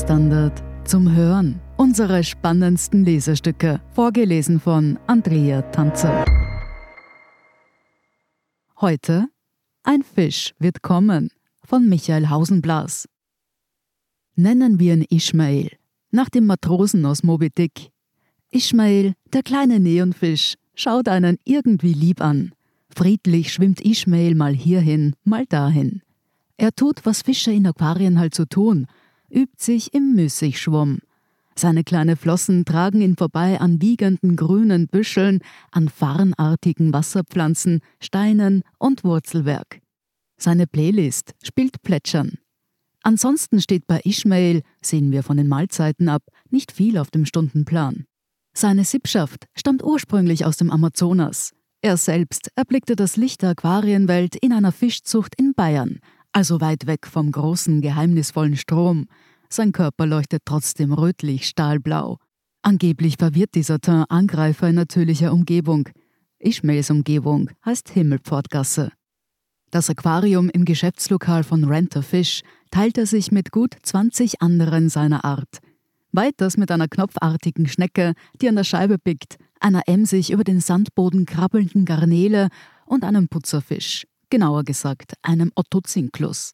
[0.00, 1.60] Standard zum Hören.
[1.76, 6.24] Unsere spannendsten Lesestücke, vorgelesen von Andrea Tanzer.
[8.80, 9.26] Heute
[9.82, 11.30] Ein Fisch wird kommen
[11.62, 13.08] von Michael Hausenblas.
[14.36, 15.70] Nennen wir ihn Ishmael,
[16.10, 17.90] nach dem Matrosen aus Moby Dick.
[18.50, 22.52] Ishmael, der kleine Neonfisch, schaut einen irgendwie lieb an.
[22.88, 26.00] Friedlich schwimmt Ishmael mal hierhin, mal dahin.
[26.56, 28.86] Er tut, was Fische in Aquarien halt so tun,
[29.30, 30.98] übt sich im Müßigschwumm.
[31.56, 35.40] Seine kleinen Flossen tragen ihn vorbei an wiegenden grünen Büscheln,
[35.70, 39.80] an farnartigen Wasserpflanzen, Steinen und Wurzelwerk.
[40.38, 42.38] Seine Playlist spielt Plätschern.
[43.02, 48.06] Ansonsten steht bei Ishmael, sehen wir von den Mahlzeiten ab, nicht viel auf dem Stundenplan.
[48.52, 51.52] Seine Sippschaft stammt ursprünglich aus dem Amazonas.
[51.82, 56.00] Er selbst erblickte das Licht der Aquarienwelt in einer Fischzucht in Bayern,
[56.32, 59.06] also weit weg vom großen, geheimnisvollen Strom.
[59.52, 62.18] Sein Körper leuchtet trotzdem rötlich stahlblau.
[62.62, 65.88] Angeblich verwirrt dieser Teint Angreifer in natürlicher Umgebung.
[66.38, 68.92] Ishmaels Umgebung heißt Himmelpfortgasse.
[69.72, 75.24] Das Aquarium im Geschäftslokal von Renter Fish teilt er sich mit gut 20 anderen seiner
[75.24, 75.58] Art.
[76.12, 81.26] Weiters mit einer knopfartigen Schnecke, die an der Scheibe pickt, einer emsig über den Sandboden
[81.26, 82.48] krabbelnden Garnele
[82.86, 86.52] und einem Putzerfisch, genauer gesagt einem Ottozinklus.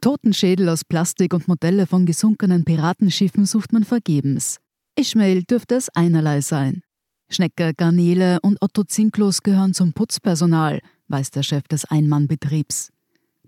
[0.00, 4.58] Totenschädel aus Plastik und Modelle von gesunkenen Piratenschiffen sucht man vergebens.
[4.98, 6.82] Ishmael dürfte es einerlei sein.
[7.30, 12.90] Schnecke, Garnele und Ottozinklus gehören zum Putzpersonal, weiß der Chef des Einmannbetriebs.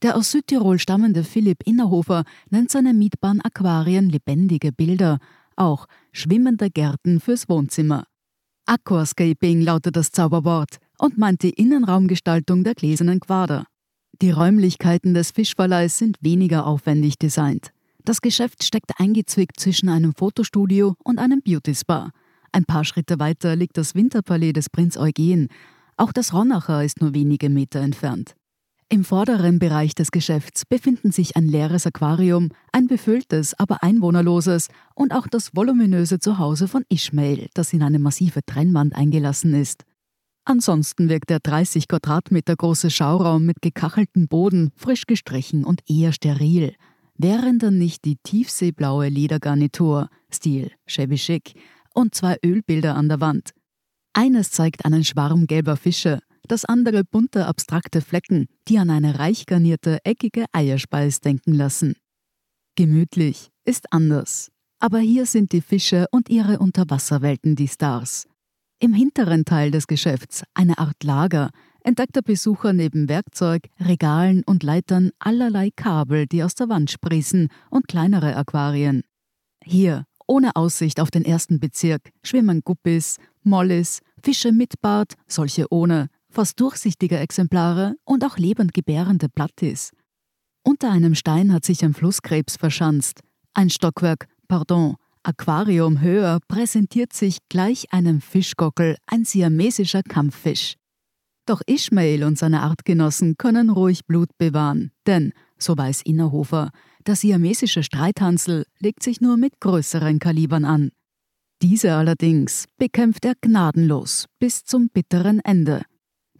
[0.02, 5.18] Der aus Südtirol stammende Philipp Innerhofer nennt seine mietbaren Aquarien lebendige Bilder,
[5.56, 8.04] auch schwimmende Gärten fürs Wohnzimmer.
[8.66, 13.66] Aquascaping lautet das Zauberwort und meint die Innenraumgestaltung der gläsernen Quader.
[14.22, 17.70] Die Räumlichkeiten des Fischverleihs sind weniger aufwendig designt.
[18.02, 22.12] Das Geschäft steckt eingezwickt zwischen einem Fotostudio und einem Beauty-Spa.
[22.50, 25.48] Ein paar Schritte weiter liegt das Winterpalais des Prinz Eugen.
[25.98, 28.34] Auch das Ronacher ist nur wenige Meter entfernt.
[28.88, 35.12] Im vorderen Bereich des Geschäfts befinden sich ein leeres Aquarium, ein befülltes, aber einwohnerloses und
[35.12, 39.82] auch das voluminöse Zuhause von Ishmael, das in eine massive Trennwand eingelassen ist.
[40.48, 46.76] Ansonsten wirkt der 30 Quadratmeter große Schauraum mit gekacheltem Boden frisch gestrichen und eher steril,
[47.18, 51.54] während dann nicht die tiefseeblaue Ledergarnitur, Stil Chevy Chic,
[51.94, 53.50] und zwei Ölbilder an der Wand.
[54.12, 59.46] Eines zeigt einen Schwarm gelber Fische, das andere bunte abstrakte Flecken, die an eine reich
[59.46, 61.96] garnierte, eckige Eierspeis denken lassen.
[62.76, 64.52] Gemütlich ist anders.
[64.78, 68.28] Aber hier sind die Fische und ihre Unterwasserwelten die Stars.
[68.78, 71.50] Im hinteren Teil des Geschäfts, eine Art Lager,
[71.82, 77.48] entdeckt der Besucher neben Werkzeug, Regalen und Leitern allerlei Kabel, die aus der Wand sprießen,
[77.70, 79.02] und kleinere Aquarien.
[79.64, 86.08] Hier, ohne Aussicht auf den ersten Bezirk, schwimmen Guppis, Mollis, Fische mit Bart, solche ohne,
[86.28, 89.92] fast durchsichtige Exemplare und auch lebend gebärende Plattis.
[90.62, 93.20] Unter einem Stein hat sich ein Flusskrebs verschanzt.
[93.54, 100.74] Ein Stockwerk, pardon, Aquarium höher präsentiert sich gleich einem Fischgockel ein siamesischer Kampffisch.
[101.46, 106.70] Doch Ishmael und seine Artgenossen können ruhig Blut bewahren, denn, so weiß Innerhofer,
[107.08, 110.90] der siamesische Streithansel legt sich nur mit größeren Kalibern an.
[111.60, 115.82] Diese allerdings bekämpft er gnadenlos bis zum bitteren Ende.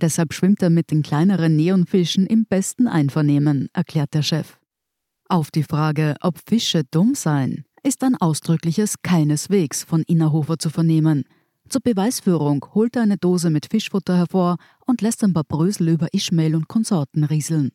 [0.00, 4.58] Deshalb schwimmt er mit den kleineren Neonfischen im besten Einvernehmen, erklärt der Chef.
[5.28, 11.22] Auf die Frage, ob Fische dumm seien, ist ein ausdrückliches keineswegs von Innerhofer zu vernehmen.
[11.68, 16.12] Zur Beweisführung holt er eine Dose mit Fischfutter hervor und lässt ein paar Brösel über
[16.12, 17.70] Ishmael und Konsorten rieseln.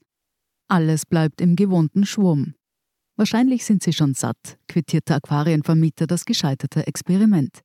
[0.68, 2.56] Alles bleibt im gewohnten Schwumm.
[3.16, 7.62] Wahrscheinlich sind sie schon satt, quittiert der Aquarienvermieter das gescheiterte Experiment.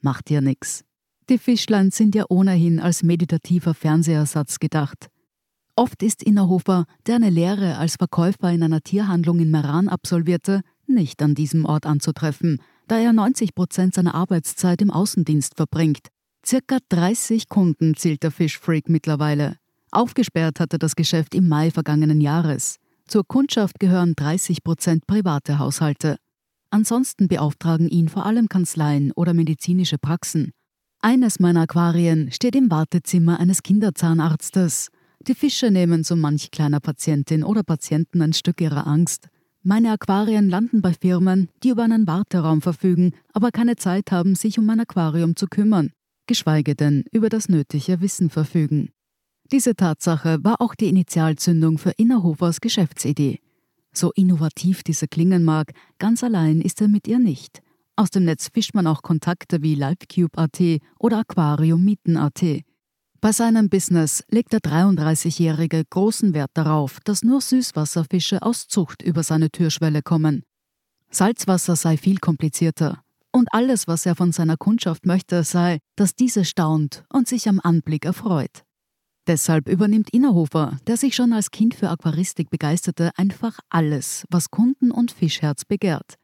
[0.00, 0.84] Macht ja nix.
[1.30, 5.10] Die Fischlein sind ja ohnehin als meditativer Fernsehersatz gedacht.
[5.76, 11.22] Oft ist Innerhofer, der eine Lehre als Verkäufer in einer Tierhandlung in Meran absolvierte, nicht
[11.22, 16.08] an diesem Ort anzutreffen, da er 90 Prozent seiner Arbeitszeit im Außendienst verbringt.
[16.44, 19.56] Circa 30 Kunden zählt der Fischfreak mittlerweile.
[19.90, 22.76] Aufgesperrt hatte das Geschäft im Mai vergangenen Jahres.
[23.06, 26.16] Zur Kundschaft gehören 30 Prozent private Haushalte.
[26.70, 30.50] Ansonsten beauftragen ihn vor allem Kanzleien oder medizinische Praxen.
[31.00, 34.88] Eines meiner Aquarien steht im Wartezimmer eines Kinderzahnarztes.
[35.20, 39.28] Die Fische nehmen so manch kleiner Patientin oder Patienten ein Stück ihrer Angst.
[39.66, 44.58] Meine Aquarien landen bei Firmen, die über einen Warteraum verfügen, aber keine Zeit haben, sich
[44.58, 45.90] um mein Aquarium zu kümmern,
[46.26, 48.90] geschweige denn über das nötige Wissen verfügen.
[49.50, 53.40] Diese Tatsache war auch die Initialzündung für Innerhofers Geschäftsidee.
[53.90, 57.62] So innovativ dieser klingen mag, ganz allein ist er mit ihr nicht.
[57.96, 60.60] Aus dem Netz fischt man auch Kontakte wie LiveCube.at
[60.98, 62.64] oder Aquariummieten.at.
[63.24, 69.22] Bei seinem Business legt der 33-Jährige großen Wert darauf, dass nur Süßwasserfische aus Zucht über
[69.22, 70.42] seine Türschwelle kommen.
[71.10, 73.02] Salzwasser sei viel komplizierter.
[73.32, 77.60] Und alles, was er von seiner Kundschaft möchte, sei, dass diese staunt und sich am
[77.60, 78.62] Anblick erfreut.
[79.26, 84.90] Deshalb übernimmt Innerhofer, der sich schon als Kind für Aquaristik begeisterte, einfach alles, was Kunden
[84.90, 86.16] und Fischherz begehrt.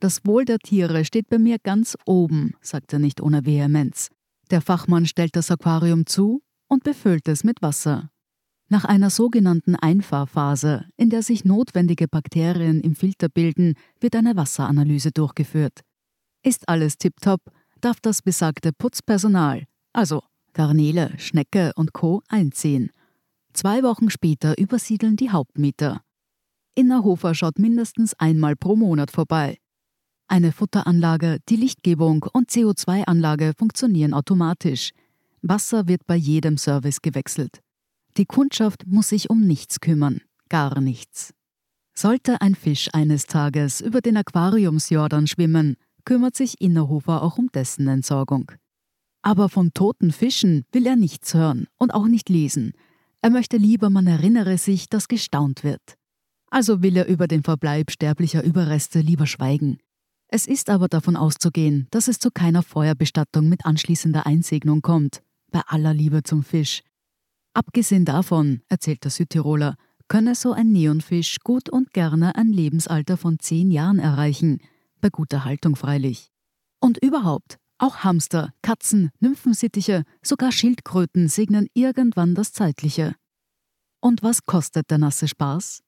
[0.00, 4.08] Das Wohl der Tiere steht bei mir ganz oben, sagt er nicht ohne Vehemenz.
[4.50, 8.10] Der Fachmann stellt das Aquarium zu und befüllt es mit Wasser.
[8.68, 15.10] Nach einer sogenannten Einfahrphase, in der sich notwendige Bakterien im Filter bilden, wird eine Wasseranalyse
[15.12, 15.80] durchgeführt.
[16.44, 17.40] Ist alles tiptop,
[17.80, 22.22] darf das besagte Putzpersonal, also Garnele, Schnecke und Co.
[22.28, 22.90] einziehen.
[23.52, 26.02] Zwei Wochen später übersiedeln die Hauptmieter.
[26.74, 29.58] Innerhofer schaut mindestens einmal pro Monat vorbei.
[30.32, 34.92] Eine Futteranlage, die Lichtgebung und CO2-Anlage funktionieren automatisch.
[35.42, 37.58] Wasser wird bei jedem Service gewechselt.
[38.16, 41.34] Die Kundschaft muss sich um nichts kümmern, gar nichts.
[41.94, 45.74] Sollte ein Fisch eines Tages über den Aquariumsjordan schwimmen,
[46.04, 48.52] kümmert sich Innerhofer auch um dessen Entsorgung.
[49.22, 52.74] Aber von toten Fischen will er nichts hören und auch nicht lesen.
[53.20, 55.96] Er möchte lieber, man erinnere sich, dass gestaunt wird.
[56.52, 59.80] Also will er über den Verbleib sterblicher Überreste lieber schweigen.
[60.32, 65.60] Es ist aber davon auszugehen, dass es zu keiner Feuerbestattung mit anschließender Einsegnung kommt, bei
[65.66, 66.84] aller Liebe zum Fisch.
[67.52, 69.74] Abgesehen davon, erzählt der Südtiroler,
[70.06, 74.60] könne so ein Neonfisch gut und gerne ein Lebensalter von zehn Jahren erreichen,
[75.00, 76.30] bei guter Haltung freilich.
[76.78, 83.16] Und überhaupt, auch Hamster, Katzen, Nymphensittiche, sogar Schildkröten segnen irgendwann das Zeitliche.
[84.00, 85.80] Und was kostet der nasse Spaß?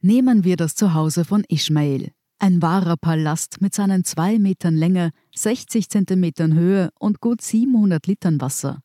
[0.00, 2.12] Nehmen wir das Zuhause von Ishmael.
[2.42, 8.40] Ein wahrer Palast mit seinen zwei Metern Länge, 60 Zentimetern Höhe und gut 700 Litern
[8.40, 8.80] Wasser.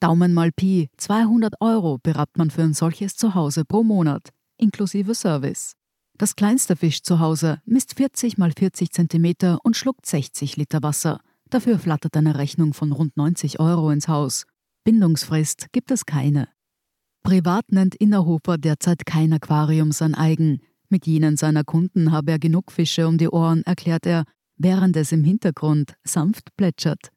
[0.00, 5.74] Daumen mal Pi, 200 Euro berappt man für ein solches Zuhause pro Monat, inklusive Service.
[6.16, 11.20] Das kleinste Fisch zu Hause misst 40 mal 40 Zentimeter und schluckt 60 Liter Wasser.
[11.50, 14.46] Dafür flattert eine Rechnung von rund 90 Euro ins Haus.
[14.84, 16.48] Bindungsfrist gibt es keine.
[17.22, 20.62] Privat nennt Innerhofer derzeit kein Aquarium sein eigen.
[20.88, 24.24] Mit jenen seiner Kunden habe er genug Fische um die Ohren, erklärt er,
[24.56, 27.10] während es im Hintergrund sanft plätschert.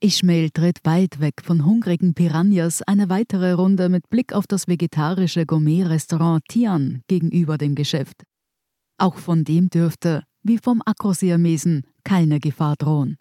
[0.00, 5.46] Ishmael dreht weit weg von hungrigen Piranhas eine weitere Runde mit Blick auf das vegetarische
[5.46, 8.24] Gourmet-Restaurant Tian gegenüber dem Geschäft.
[8.98, 13.16] Auch von dem dürfte, wie vom Akrosiamesen, keine Gefahr drohen.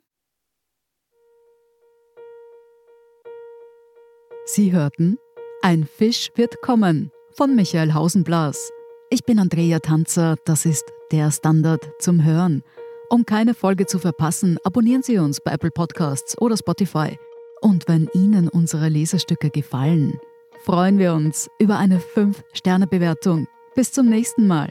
[4.45, 5.17] Sie hörten
[5.61, 8.71] Ein Fisch wird kommen von Michael Hausenblas.
[9.13, 12.63] Ich bin Andrea Tanzer, das ist der Standard zum Hören.
[13.09, 17.19] Um keine Folge zu verpassen, abonnieren Sie uns bei Apple Podcasts oder Spotify.
[17.59, 20.17] Und wenn Ihnen unsere Leserstücke gefallen,
[20.63, 23.47] freuen wir uns über eine 5-Sterne-Bewertung.
[23.75, 24.69] Bis zum nächsten Mal.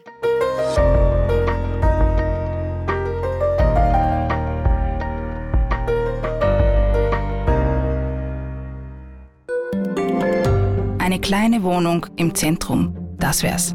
[10.99, 13.75] Eine kleine Wohnung im Zentrum, das wär's.